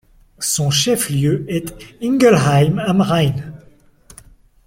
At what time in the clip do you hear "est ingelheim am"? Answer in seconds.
1.47-3.01